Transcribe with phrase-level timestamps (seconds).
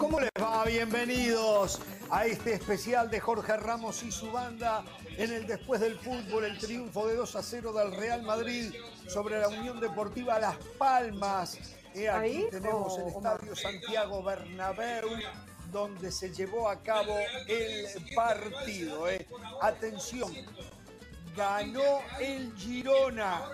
[0.00, 0.64] ¿Cómo les va?
[0.64, 1.78] Bienvenidos
[2.08, 4.82] a este especial de Jorge Ramos y su banda
[5.18, 8.74] en el Después del Fútbol, el triunfo de 2 a 0 del Real Madrid
[9.06, 11.58] sobre la Unión Deportiva Las Palmas.
[11.94, 15.10] He aquí tenemos el Estadio Santiago Bernabéu
[15.70, 19.06] donde se llevó a cabo el partido.
[19.06, 19.28] ¿eh?
[19.60, 20.32] Atención,
[21.36, 23.50] ganó el Girona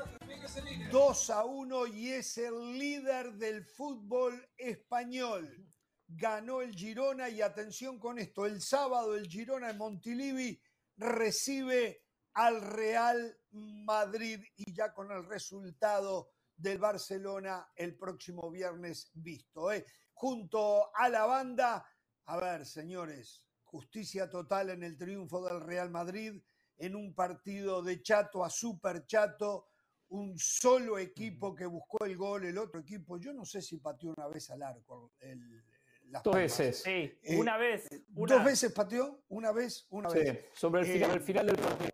[0.93, 5.67] 2 a 1 y es el líder del fútbol español.
[6.09, 10.61] Ganó el Girona y atención con esto, el sábado el Girona en Montilivi
[10.97, 19.73] recibe al Real Madrid y ya con el resultado del Barcelona el próximo viernes visto.
[19.73, 19.85] ¿eh?
[20.13, 21.87] Junto a la banda,
[22.27, 26.41] a ver señores, justicia total en el triunfo del Real Madrid
[26.79, 29.69] en un partido de chato a super chato
[30.09, 34.15] un solo equipo que buscó el gol, el otro equipo, yo no sé si pateó
[34.17, 35.13] una vez al arco.
[35.19, 35.65] El,
[36.23, 36.83] dos veces.
[36.83, 37.89] Sí, eh, una vez.
[38.09, 40.47] Dos veces pateó, una vez, una sí, vez.
[40.53, 41.91] Sobre el final, el final del partido.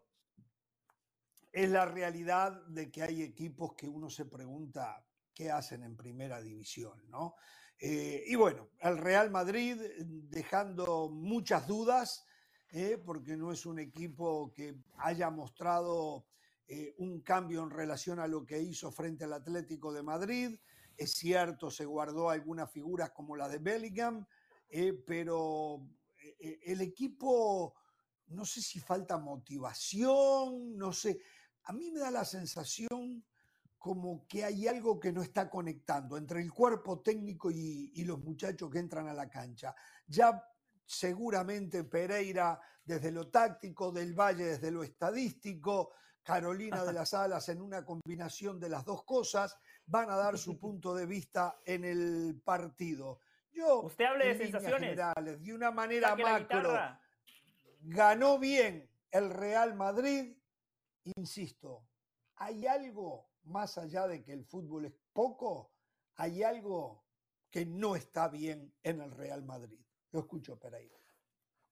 [1.53, 6.41] Es la realidad de que hay equipos que uno se pregunta qué hacen en primera
[6.41, 7.35] división, ¿no?
[7.79, 12.25] Eh, y bueno, el Real Madrid dejando muchas dudas,
[12.71, 16.27] eh, porque no es un equipo que haya mostrado
[16.69, 20.59] eh, un cambio en relación a lo que hizo frente al Atlético de Madrid.
[20.97, 24.27] Es cierto, se guardó algunas figuras como la de Bellingham,
[24.69, 25.89] eh, pero
[26.39, 27.75] eh, el equipo,
[28.29, 31.21] no sé si falta motivación, no sé.
[31.65, 33.25] A mí me da la sensación
[33.79, 38.21] como que hay algo que no está conectando entre el cuerpo técnico y, y los
[38.21, 39.75] muchachos que entran a la cancha.
[40.07, 40.41] Ya
[40.87, 47.61] seguramente Pereira desde lo táctico, del Valle desde lo estadístico, Carolina de las Alas en
[47.61, 52.41] una combinación de las dos cosas, van a dar su punto de vista en el
[52.45, 53.21] partido.
[53.53, 54.91] Yo, Usted hable de sensaciones.
[54.91, 56.79] Generales, de una manera macro,
[57.83, 60.37] ganó bien el Real Madrid.
[61.17, 61.87] Insisto,
[62.37, 65.73] ¿hay algo más allá de que el fútbol es poco?
[66.17, 67.05] ¿Hay algo
[67.51, 69.81] que no está bien en el Real Madrid?
[70.13, 70.97] Lo escucho, Pereira.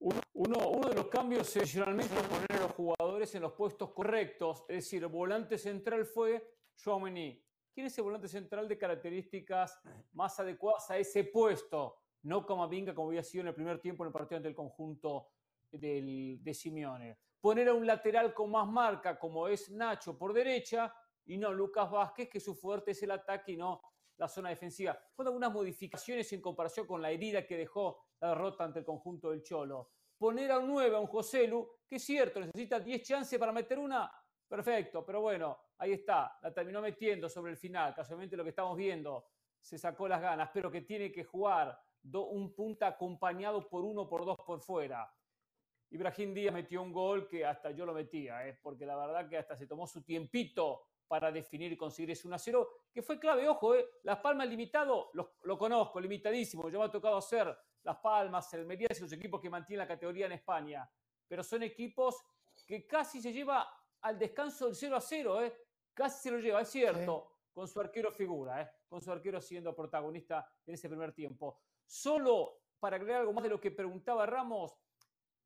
[0.00, 4.64] Uno, uno, de los cambios es generalmente poner a los jugadores en los puestos correctos.
[4.66, 7.44] Es decir, el volante central fue Jomini.
[7.72, 9.80] ¿Quién es el volante central de características
[10.12, 11.96] más adecuadas a ese puesto?
[12.22, 14.54] No como Vinga, como había sido en el primer tiempo en el partido ante el
[14.54, 15.28] conjunto
[15.70, 17.18] del, de Simeone.
[17.40, 20.94] Poner a un lateral con más marca, como es Nacho por derecha,
[21.26, 23.80] y no Lucas Vázquez, que su fuerte es el ataque y no
[24.16, 24.98] la zona defensiva.
[25.14, 29.30] Con algunas modificaciones en comparación con la herida que dejó la derrota ante el conjunto
[29.30, 29.92] del Cholo.
[30.18, 33.78] Poner a un 9, a un Joselu, que es cierto, necesita 10 chances para meter
[33.78, 34.12] una,
[34.46, 38.76] perfecto, pero bueno, ahí está, la terminó metiendo sobre el final, casualmente lo que estamos
[38.76, 39.26] viendo,
[39.60, 41.78] se sacó las ganas, pero que tiene que jugar
[42.12, 45.10] un punta acompañado por uno, por dos por fuera.
[45.90, 48.58] Ibrahim Díaz metió un gol que hasta yo lo metía, ¿eh?
[48.62, 52.38] porque la verdad que hasta se tomó su tiempito para definir y conseguir ese 1
[52.38, 53.84] 0, que fue clave, ojo, ¿eh?
[54.04, 57.52] Las Palmas limitado, lo, conozco, limitadísimo, yo me ha tocado hacer
[57.82, 60.88] las Palmas, el Medellín y los equipos que mantienen la categoría en España.
[61.26, 62.22] Pero son equipos
[62.64, 63.68] que casi se lleva
[64.02, 65.54] al descanso del 0 a 0, ¿eh?
[65.94, 68.70] Casi se lo lleva, es cierto, con su arquero figura, ¿eh?
[68.88, 71.60] Con su arquero siendo protagonista en ese primer tiempo.
[71.84, 74.76] Solo para agregar algo más de lo que preguntaba Ramos,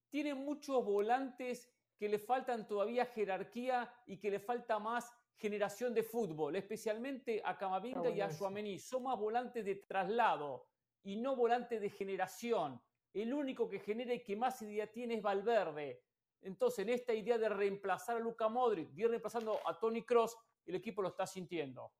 [0.08, 6.02] tiene muchos volantes que le faltan todavía jerarquía y que le falta más generación de
[6.02, 8.78] fútbol, especialmente a Camavinga y a Suamení.
[8.78, 10.68] Son más volantes de traslado
[11.02, 12.80] y no volante de generación.
[13.12, 16.03] El único que genera y que más idea tiene es Valverde.
[16.44, 20.36] Entonces, en esta idea de reemplazar a Luca Modric, de ir reemplazando a Tony Cross,
[20.66, 21.90] el equipo lo está sintiendo.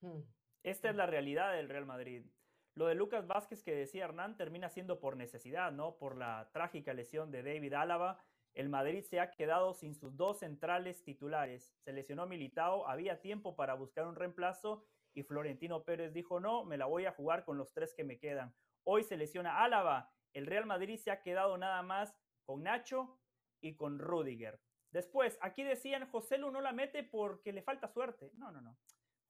[0.00, 0.20] Hmm.
[0.62, 2.26] Esta es la realidad del Real Madrid.
[2.74, 5.96] Lo de Lucas Vázquez que decía Hernán termina siendo por necesidad, ¿no?
[5.96, 8.22] Por la trágica lesión de David Álava.
[8.54, 11.72] El Madrid se ha quedado sin sus dos centrales titulares.
[11.78, 14.84] Se lesionó Militao, había tiempo para buscar un reemplazo
[15.14, 18.18] y Florentino Pérez dijo, no, me la voy a jugar con los tres que me
[18.18, 18.54] quedan.
[18.84, 20.12] Hoy se lesiona Álava.
[20.32, 23.20] El Real Madrid se ha quedado nada más con Nacho
[23.60, 24.60] y con Rudiger.
[24.90, 28.32] Después, aquí decían, José Lu no la mete porque le falta suerte.
[28.34, 28.76] No, no, no.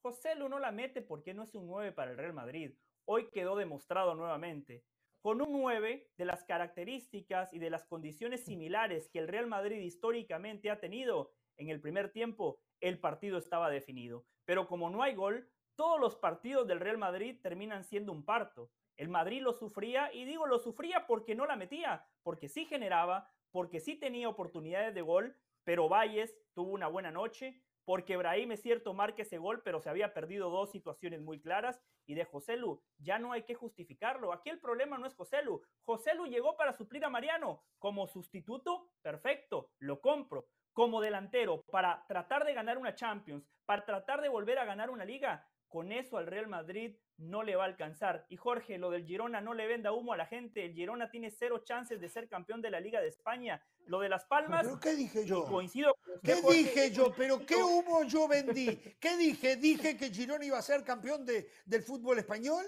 [0.02, 2.74] José Lu no la mete porque no es un 9 para el Real Madrid.
[3.04, 4.84] Hoy quedó demostrado nuevamente.
[5.20, 9.80] Con un 9 de las características y de las condiciones similares que el Real Madrid
[9.80, 14.24] históricamente ha tenido en el primer tiempo, el partido estaba definido.
[14.46, 18.70] Pero como no hay gol, todos los partidos del Real Madrid terminan siendo un parto.
[18.96, 23.30] El Madrid lo sufría y digo lo sufría porque no la metía, porque sí generaba,
[23.50, 28.62] porque sí tenía oportunidades de gol, pero Valles tuvo una buena noche, porque Brahim es
[28.62, 31.80] cierto, marca ese gol, pero se había perdido dos situaciones muy claras.
[32.06, 34.32] Y de José Lu, ya no hay que justificarlo.
[34.32, 35.62] Aquí el problema no es José Lu.
[35.84, 37.64] José Lu llegó para suplir a Mariano.
[37.78, 40.48] Como sustituto, perfecto, lo compro.
[40.72, 45.04] Como delantero, para tratar de ganar una Champions, para tratar de volver a ganar una
[45.04, 48.26] liga, con eso al Real Madrid no le va a alcanzar.
[48.28, 50.64] Y Jorge, lo del Girona no le venda humo a la gente.
[50.66, 53.62] El Girona tiene cero chances de ser campeón de la Liga de España.
[53.86, 54.62] Lo de Las Palmas.
[54.64, 55.44] ¿Pero qué dije yo?
[55.44, 57.12] Coincido ¿Qué dije yo?
[57.16, 58.76] ¿Pero qué humo yo vendí?
[58.98, 59.56] ¿Qué dije?
[59.56, 62.64] ¿Dije que Girona iba a ser campeón de, del fútbol español?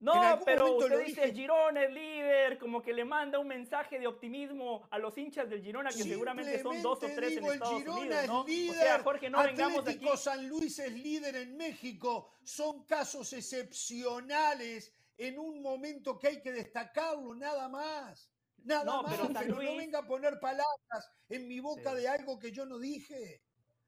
[0.00, 4.06] No, pero usted dice el Girona es líder, como que le manda un mensaje de
[4.06, 8.26] optimismo a los hinchas del Girona, que seguramente son dos o tres en Estados Unidos,
[8.28, 8.40] ¿no?
[8.42, 10.06] o sea, Jorge, no vengamos aquí.
[10.16, 12.30] San Luis es líder en México.
[12.44, 18.30] Son casos excepcionales en un momento que hay que destacarlo, nada más.
[18.64, 22.66] Nada más, pero, no venga a poner palabras en mi boca de algo que yo
[22.66, 23.42] no dije.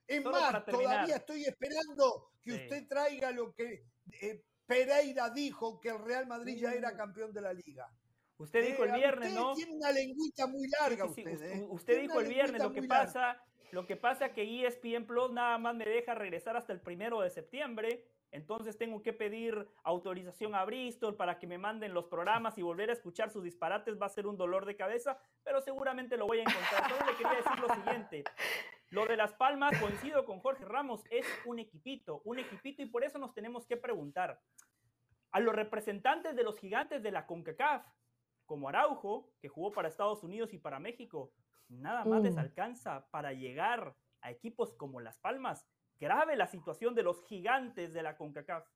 [0.06, 3.84] Es más, todavía estoy esperando que usted traiga lo que
[4.20, 6.96] eh, Pereira dijo que el Real Madrid ya era mm.
[6.96, 7.90] campeón de la liga.
[8.38, 9.52] Usted dijo el eh, viernes, ¿no?
[9.54, 11.42] Tiene una lengüita muy larga usted.
[11.42, 11.66] ¿eh?
[11.68, 15.74] Usted dijo el viernes lo que pasa, lo que pasa que ESPN Plus nada más
[15.74, 18.06] me deja regresar hasta el primero de septiembre.
[18.30, 22.90] Entonces tengo que pedir autorización a Bristol para que me manden los programas y volver
[22.90, 26.38] a escuchar sus disparates va a ser un dolor de cabeza, pero seguramente lo voy
[26.38, 26.88] a encontrar.
[26.88, 28.24] Solo le quería decir lo siguiente.
[28.90, 33.04] Lo de Las Palmas, coincido con Jorge Ramos, es un equipito, un equipito y por
[33.04, 34.40] eso nos tenemos que preguntar
[35.30, 37.86] a los representantes de los gigantes de la CONCACAF,
[38.46, 41.32] como Araujo, que jugó para Estados Unidos y para México,
[41.68, 42.38] nada más les mm.
[42.40, 45.68] alcanza para llegar a equipos como Las Palmas.
[46.00, 48.66] Grave la situación de los gigantes de la CONCACAF.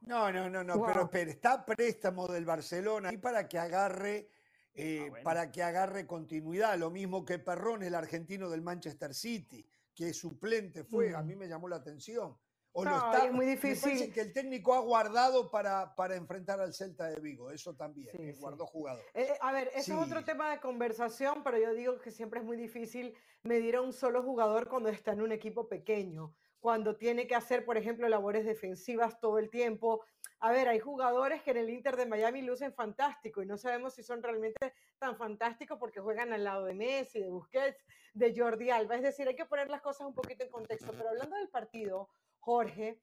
[0.00, 4.28] No, no, no, no, pero, pero, está préstamo del Barcelona y para que agarre
[4.74, 6.76] eh, ah, para que agarre continuidad.
[6.78, 11.48] Lo mismo que Perrón, el argentino del Manchester City, que suplente fue, a mí me
[11.48, 12.36] llamó la atención.
[12.76, 14.12] O no, está, es muy difícil.
[14.12, 18.34] que el técnico ha guardado para, para enfrentar al Celta de Vigo, eso también, eh,
[18.36, 19.00] guardó jugador.
[19.14, 22.46] Eh, a ver, ese es otro tema de conversación, pero yo digo que siempre es
[22.46, 26.34] muy difícil medir a un solo jugador cuando está en un equipo pequeño,
[26.64, 30.02] cuando tiene que hacer, por ejemplo, labores defensivas todo el tiempo,
[30.40, 33.92] a ver, hay jugadores que en el Inter de Miami lucen fantástico y no sabemos
[33.92, 37.84] si son realmente tan fantásticos porque juegan al lado de Messi, de Busquets,
[38.14, 38.96] de Jordi Alba.
[38.96, 40.90] Es decir, hay que poner las cosas un poquito en contexto.
[40.92, 42.08] Pero hablando del partido,
[42.38, 42.98] Jorge,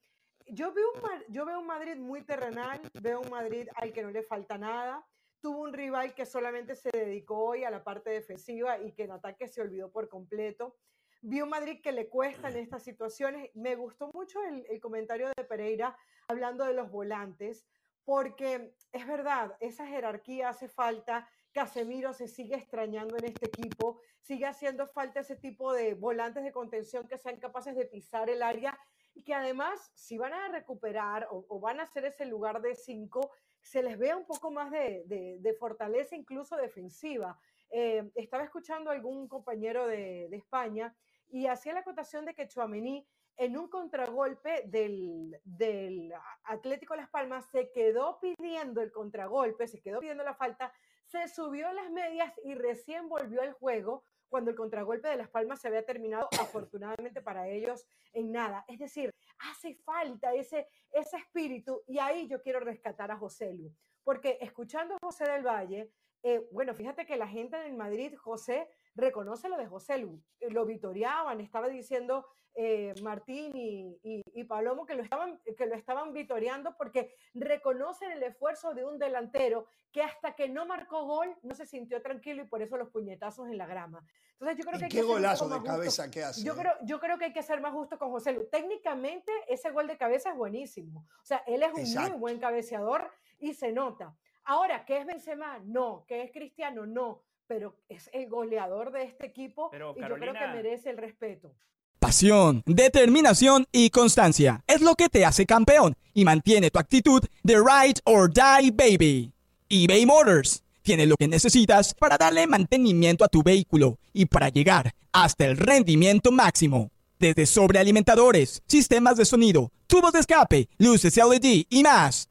[0.47, 4.09] yo veo un, yo veo un Madrid muy terrenal, veo un Madrid al que no
[4.09, 5.05] le falta nada.
[5.39, 9.11] Tuvo un rival que solamente se dedicó hoy a la parte defensiva y que en
[9.11, 10.77] ataque se olvidó por completo.
[11.23, 13.51] Vi un Madrid que le cuesta en estas situaciones.
[13.53, 15.95] Me gustó mucho el, el comentario de Pereira
[16.27, 17.65] hablando de los volantes,
[18.03, 21.29] porque es verdad, esa jerarquía hace falta.
[21.51, 26.51] Casemiro se sigue extrañando en este equipo, sigue haciendo falta ese tipo de volantes de
[26.51, 28.77] contención que sean capaces de pisar el área
[29.13, 33.31] y que además, si van a recuperar o, van a hacer ese lugar de cinco,
[33.61, 37.37] se les vea un poco más de, fortaleza, incluso defensiva.
[37.69, 40.95] Eh, estaba escuchando a algún compañero de, de España
[41.31, 43.07] y hacía la acotación de que Chouameni
[43.37, 46.13] en un contragolpe del, del
[46.43, 50.71] Atlético Las Palmas, se quedó pidiendo el contragolpe, se quedó pidiendo la falta,
[51.05, 55.29] se subió a las medias y recién volvió al juego cuando el contragolpe de Las
[55.29, 58.63] Palmas se había terminado, afortunadamente para ellos, en nada.
[58.67, 63.73] Es decir, hace falta ese, ese espíritu y ahí yo quiero rescatar a José Lu,
[64.03, 65.91] porque escuchando a José del Valle,
[66.23, 70.65] eh, bueno, fíjate que la gente en Madrid, José, reconoce lo de José Lu, lo
[70.65, 76.75] vitoreaban, estaba diciendo eh, Martín y, y, Palomo que lo, estaban, que lo estaban vitoreando
[76.77, 81.65] porque reconocen el esfuerzo de un delantero que hasta que no marcó gol no se
[81.65, 84.05] sintió tranquilo y por eso los puñetazos en la grama.
[84.33, 84.89] Entonces yo creo que...
[84.89, 86.43] qué golazo de cabeza que hace.
[86.43, 88.45] Yo creo, yo creo que hay que ser más justo con José Lu.
[88.51, 91.07] Técnicamente ese gol de cabeza es buenísimo.
[91.21, 93.09] O sea, él es un muy buen cabeceador
[93.39, 94.13] y se nota.
[94.45, 95.59] Ahora, ¿qué es Benzema?
[95.65, 96.05] No.
[96.07, 96.85] ¿Qué es Cristiano?
[96.85, 97.23] No.
[97.47, 101.53] Pero es el goleador de este equipo y yo creo que merece el respeto.
[101.99, 107.55] Pasión, determinación y constancia es lo que te hace campeón y mantiene tu actitud de
[107.57, 109.31] ride or die baby.
[109.69, 114.95] eBay Motors tiene lo que necesitas para darle mantenimiento a tu vehículo y para llegar
[115.11, 116.89] hasta el rendimiento máximo.
[117.19, 122.30] Desde sobrealimentadores, sistemas de sonido, tubos de escape, luces LED y más.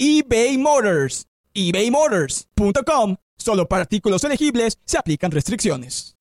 [0.00, 1.26] eBay Motors.
[1.54, 3.16] ebaymotors.com.
[3.36, 6.16] Solo para artículos elegibles se aplican restricciones.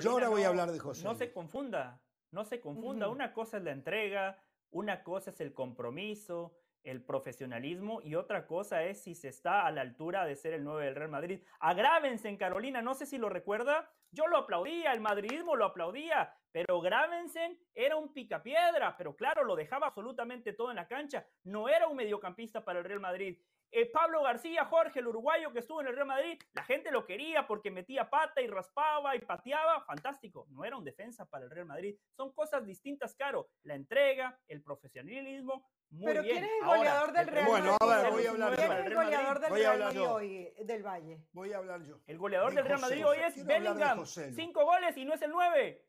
[0.00, 1.04] Yo ahora voy a hablar de José.
[1.04, 2.00] No se confunda,
[2.32, 3.08] no se confunda.
[3.08, 4.38] Una cosa es la entrega,
[4.70, 6.54] una cosa es el compromiso,
[6.84, 10.64] el profesionalismo y otra cosa es si se está a la altura de ser el
[10.64, 11.40] 9 del Real Madrid.
[11.60, 16.34] Agrávense en Carolina, no sé si lo recuerda, yo lo aplaudía, el madridismo lo aplaudía,
[16.52, 21.68] pero Gravensen era un picapiedra, pero claro, lo dejaba absolutamente todo en la cancha, no
[21.68, 23.38] era un mediocampista para el Real Madrid.
[23.70, 27.04] Eh, Pablo García, Jorge, el uruguayo que estuvo en el Real Madrid, la gente lo
[27.04, 31.50] quería porque metía pata y raspaba y pateaba, fantástico, no era un defensa para el
[31.50, 31.94] Real Madrid.
[32.16, 36.34] Son cosas distintas, Caro, la entrega, el profesionalismo, muy Pero bien.
[36.36, 38.02] ¿quién es el Ahora, goleador del el Real Bueno, a Madrid?
[38.04, 38.74] ver, voy a hablar ¿Quién yo.
[38.74, 41.26] es el goleador del Real Madrid hoy, del Valle?
[41.32, 42.00] Voy a hablar yo.
[42.06, 44.06] El goleador de del Real José Madrid hoy es Bellingham.
[44.06, 45.84] Cinco goles y no es el nueve.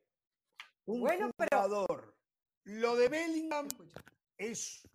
[0.85, 2.15] Un Bueno, pero- jugador.
[2.63, 3.67] Lo de Bellingham
[4.37, 4.87] es,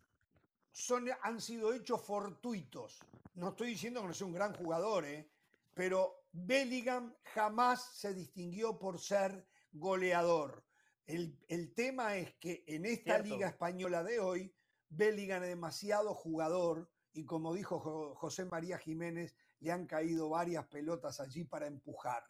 [0.71, 3.01] son, han sido hechos fortuitos.
[3.35, 5.29] No estoy diciendo que no sea un gran jugador, ¿eh?
[5.75, 10.65] pero Bellingham jamás se distinguió por ser goleador.
[11.07, 13.29] El, el tema es que en esta Cierto.
[13.29, 14.55] liga española de hoy,
[14.97, 20.67] Bellingham es demasiado jugador y como dijo Jo- José María Jiménez, le han caído varias
[20.67, 22.25] pelotas allí para empujar.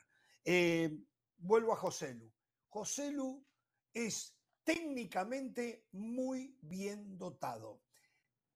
[0.44, 0.98] Eh,
[1.38, 2.32] vuelvo a José Lu.
[2.68, 3.44] José Lu
[3.92, 7.82] es técnicamente muy bien dotado.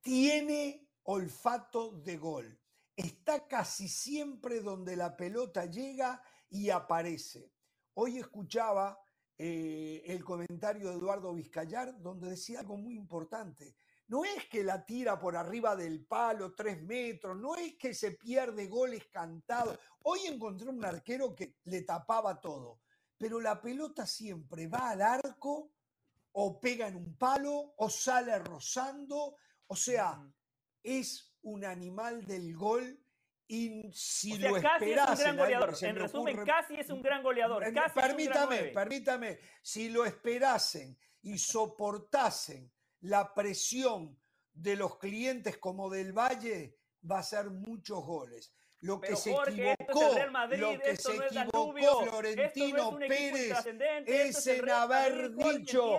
[0.00, 2.60] Tiene olfato de gol.
[2.96, 7.52] Está casi siempre donde la pelota llega y aparece.
[7.94, 9.00] Hoy escuchaba
[9.36, 13.76] eh, el comentario de Eduardo Vizcayar donde decía algo muy importante.
[14.08, 18.12] No es que la tira por arriba del palo tres metros, no es que se
[18.12, 19.78] pierde goles cantados.
[20.02, 22.80] Hoy encontré un arquero que le tapaba todo,
[23.18, 25.72] pero la pelota siempre va al arco
[26.32, 29.36] o pega en un palo o sale rozando.
[29.66, 30.18] O sea,
[30.82, 32.98] es un animal del gol
[33.46, 35.74] y si O sea, lo casi es un gran goleador.
[35.82, 37.62] En me resumen, ocurre- casi es un gran goleador.
[37.62, 44.18] Casi gran permítame, permítame, si lo esperasen y soportasen la presión
[44.52, 46.76] de los clientes como del Valle,
[47.08, 48.52] va a ser muchos goles.
[48.80, 51.74] Lo que Pero se Jorge, equivocó, es el Real Madrid, lo que se no equivocó
[51.80, 53.66] no Florentino es Pérez
[54.06, 55.96] es en haber dicho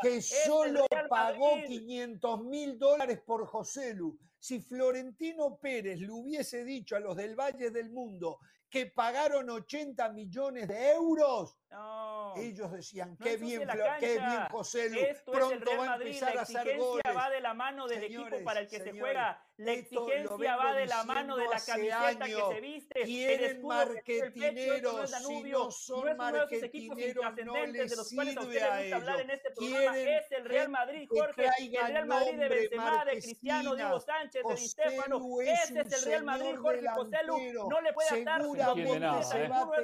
[0.00, 1.80] que solo pagó Madrid.
[1.80, 4.18] 500 mil dólares por José Lu.
[4.38, 8.38] Si Florentino Pérez le hubiese dicho a los del Valle del Mundo
[8.72, 12.32] que pagaron 80 millones de euros, No.
[12.38, 13.68] ellos decían, No qué bien,
[14.00, 14.46] qué bien.
[14.50, 17.02] José Lu, Esto es el pronto Real va a empezar la a hacer goles.
[17.14, 19.46] va de la mano del equipo Señores, para el que se señores, juega.
[19.58, 22.48] La esto exigencia va de la mano de la camiseta años.
[22.48, 23.00] que se viste.
[23.00, 26.98] el Quieren el pecho, no marketineros, si no son no es uno de esos equipos
[26.98, 29.24] marketineros, no intrascendentes de los les cuales a sirve hablar ellos.
[29.24, 29.92] en este programa.
[29.92, 31.44] Quieren Es el Real Madrid, Jorge.
[31.58, 34.04] El Real Madrid de Benzema, de Cristiano, Diego marquesinas.
[34.04, 35.40] Sánchez, de Di Stéfano.
[35.42, 37.36] Ese es el Real Madrid, Jorge José Lu.
[37.36, 37.68] delantero.
[37.68, 39.32] No le puede atar su a ninguno de esos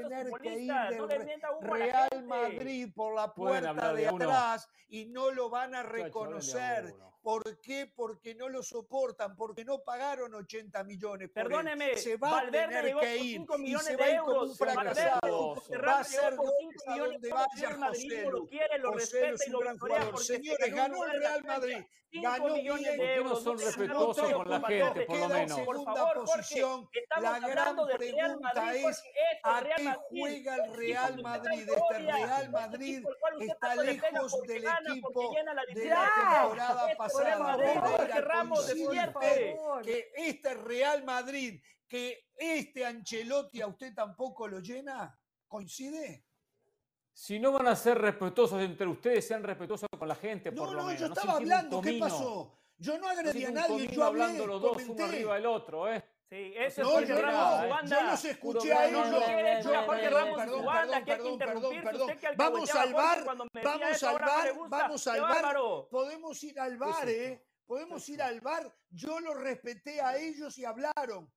[0.08, 2.24] tener que ir del Real.
[2.24, 6.94] Madrid por la puerta de de atrás y no lo van de a reconocer.
[7.28, 7.92] ¿Por qué?
[7.94, 11.28] Porque no lo soportan, porque no pagaron 80 millones.
[11.28, 11.48] por él.
[11.48, 14.18] Perdóneme, se va a Valverde tener llegó que ir 5 y se va a ir
[14.20, 14.58] como un euros.
[14.58, 15.54] Valverde fracasado.
[15.86, 17.88] Va a ser por goles 5 a donde de vaya euros.
[17.90, 20.18] José lo quiere, lo José es lo un gran jugador.
[20.24, 21.44] Señores, ganó el Real.
[21.44, 21.84] Madrid.
[22.10, 22.98] 5 Ganó millones bien.
[22.98, 23.42] de ¿Por qué no euros.
[23.42, 25.60] son respetuosos con la gente, por lo Queda en menos?
[25.60, 26.88] Por segunda posición.
[27.20, 31.68] La gran pregunta Madrid es porque es el ¿a qué juega el Real Madrid?
[31.68, 33.04] Este Real Madrid
[33.40, 37.17] está lejos del equipo de la temporada Este pasada.
[37.24, 39.56] Jorge Ramos, despierte.
[39.84, 46.24] que este Real Madrid, que este Ancelotti a usted tampoco lo llena, ¿coincide?
[47.12, 50.74] Si no van a ser respetuosos entre ustedes, sean respetuosos con la gente, por No,
[50.74, 51.00] lo no, menos.
[51.00, 52.54] yo se estaba un hablando, ¿qué pasó?
[52.76, 55.34] Yo no No agredí a entiende un nadie, yo hablé, hablando los dos uno arriba
[55.34, 56.04] del otro, ¿eh?
[56.30, 59.08] Sí, ese es No, Jorge yo Ramos, no, yo los escuché a ellos.
[59.08, 59.20] No
[59.86, 65.56] Jorge Ramos perdón, perdón, perdón, Vamos al bar, vamos al bar, vamos al ¡Qué bar.
[65.90, 67.42] Podemos ir al bar, ¿eh?
[67.66, 68.74] Podemos ¿Qué es ir al bar.
[68.90, 71.32] Yo los respeté a ellos y hablaron.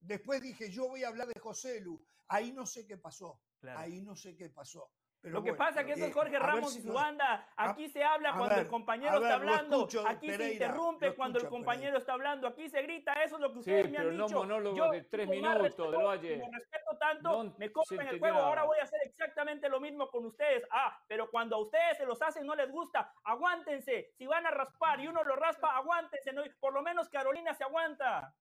[0.00, 2.04] Después dije, yo voy a hablar de José Lu.
[2.26, 3.40] Ahí no sé qué pasó.
[3.76, 4.90] Ahí no sé qué pasó.
[5.22, 6.80] Pero Lo que bueno, pasa es que eso eh, es Jorge a ver Ramos si
[6.80, 7.46] y su banda.
[7.56, 9.76] a- Aquí se habla cuando ver, el compañero está hablando.
[9.76, 11.98] escucho, Aquí se interrumpe cuando el compañero Pereira.
[11.98, 12.48] está hablando.
[12.48, 13.12] Aquí se grita.
[13.22, 14.74] Eso es lo que Sí, ustedes me pero han no dicho.
[14.74, 16.40] Yo de tres minutos respeto, Valle.
[16.40, 18.38] Como respeto tanto, No me se compran el juego.
[18.38, 20.64] Ahora voy a hacer exactamente lo mismo con ustedes.
[20.72, 23.14] Ah, pero cuando a ustedes se los hacen no les gusta.
[23.22, 24.10] Aguántense.
[24.18, 26.32] Si van a raspar y uno lo raspa, aguántense.
[26.32, 26.42] ¿no?
[26.58, 28.34] Por lo menos Carolina se aguanta.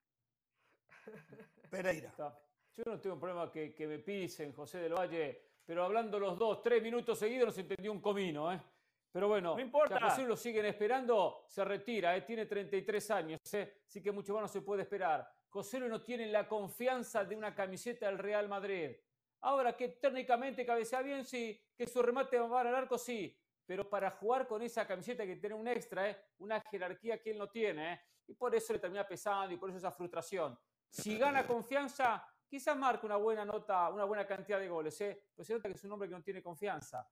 [1.69, 2.07] Pereira.
[2.09, 2.35] Está.
[2.75, 6.61] Yo no tengo problema que, que me pisen, José del Valle, pero hablando los dos,
[6.61, 8.61] tres minutos seguidos no se entendió un comino, ¿eh?
[9.09, 10.01] Pero bueno, No importa.
[10.01, 12.23] José lo siguen esperando, se retira, ¿eh?
[12.23, 13.77] tiene 33 años, ¿eh?
[13.87, 15.25] así que mucho más no se puede esperar.
[15.47, 18.97] José Lu no tiene la confianza de una camiseta del Real Madrid.
[19.39, 23.33] Ahora que técnicamente cabecea bien, sí, que su remate va al arco, sí,
[23.65, 26.17] pero para jugar con esa camiseta que tiene un extra, ¿eh?
[26.39, 28.01] una jerarquía que él no tiene, ¿eh?
[28.27, 30.59] y por eso le termina pesando y por eso esa frustración.
[30.89, 35.23] Si gana confianza, quizás marque una buena nota, una buena cantidad de goles, ¿eh?
[35.33, 37.09] pero se nota que es un hombre que no tiene confianza.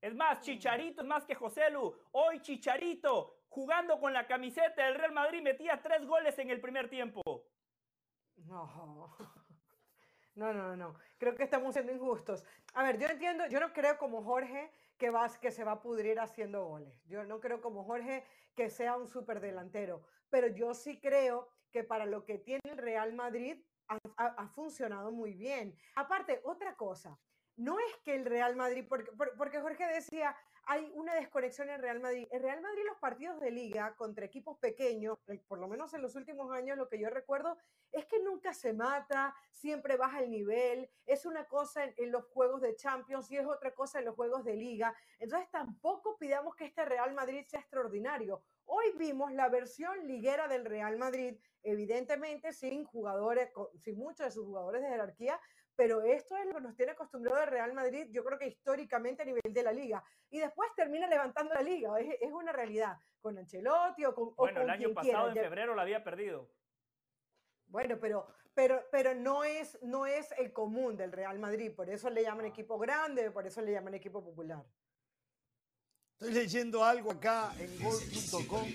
[0.00, 1.92] Es más, Chicharito es más que José Lu.
[2.12, 6.88] Hoy Chicharito, jugando con la camiseta del Real Madrid, metía tres goles en el primer
[6.88, 7.20] tiempo.
[8.36, 9.16] No.
[10.34, 10.94] No, no, no.
[11.18, 12.42] Creo que estamos siendo injustos.
[12.72, 15.82] A ver, yo entiendo, yo no creo como Jorge que, vas, que se va a
[15.82, 17.04] pudrir haciendo goles.
[17.06, 20.06] Yo no creo como Jorge que sea un superdelantero.
[20.30, 25.34] Pero yo sí creo que para lo que tiene el Real Madrid ha, funcionado muy
[25.34, 25.76] bien.
[25.96, 27.18] Aparte, otra cosa.
[27.56, 30.34] No es que el Real Madrid, porque, por- porque Jorge decía,
[30.64, 32.28] hay una desconexión en Real Madrid.
[32.30, 36.02] El Real Madrid, los partidos de liga contra equipos pequeños, eh, por lo menos en
[36.02, 37.56] los últimos años, lo que yo recuerdo
[37.90, 42.24] es que nunca se mata, siempre baja el nivel, es una cosa en, en los
[42.26, 44.94] juegos de Champions y es otra cosa en los juegos de liga.
[45.18, 48.42] Entonces tampoco pidamos que este Real Madrid sea extraordinario.
[48.64, 53.50] Hoy vimos la versión liguera del Real Madrid, evidentemente sin jugadores,
[53.82, 55.40] sin muchos de sus jugadores de jerarquía,
[55.82, 59.22] pero esto es lo que nos tiene acostumbrado el Real Madrid, yo creo que históricamente
[59.22, 60.04] a nivel de la liga.
[60.30, 64.34] Y después termina levantando la liga, es, es una realidad, con Ancelotti o con, o
[64.36, 65.48] Bueno, con el año quien pasado quiera.
[65.48, 66.48] en febrero la había perdido.
[67.66, 72.10] bueno, pero, pero, pero no, es, no es el común del Real Madrid, por eso
[72.10, 74.64] le llaman equipo grande, por eso le llaman equipo popular.
[76.22, 78.68] Estoy leyendo algo acá en gol.com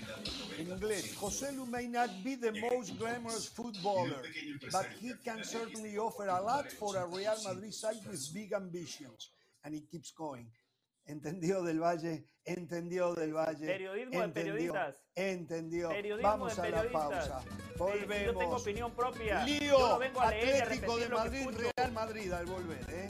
[0.60, 1.16] en inglés.
[1.16, 4.22] José Lu may not be the most glamorous footballer,
[4.70, 9.32] but he can certainly offer a lot for a Real Madrid side with big ambitions.
[9.64, 10.48] And he keeps going.
[11.08, 13.66] Entendió del Valle, entendió del Valle.
[13.66, 14.96] Periodismo de entendió, periodistas.
[15.16, 15.88] Entendió.
[15.88, 17.42] Periodismo Vamos de a la pausa.
[17.44, 18.62] Sí, yo tengo Volvemos.
[18.62, 19.46] opinión propia.
[19.46, 21.72] Lío Yo no vengo a leer y a Atlético repetir de Madrid.
[21.78, 22.86] Real Madrid al volver.
[22.90, 23.10] ¿eh?